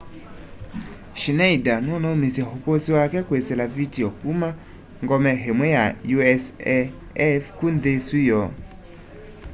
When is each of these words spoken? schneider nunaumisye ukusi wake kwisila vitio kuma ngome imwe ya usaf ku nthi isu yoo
schneider 1.21 1.77
nunaumisye 1.85 2.43
ukusi 2.55 2.89
wake 2.97 3.19
kwisila 3.27 3.63
vitio 3.77 4.07
kuma 4.19 4.49
ngome 5.03 5.31
imwe 5.49 5.67
ya 5.77 5.83
usaf 6.35 7.43
ku 7.57 7.65
nthi 7.75 7.91
isu 7.99 8.17
yoo 8.29 8.49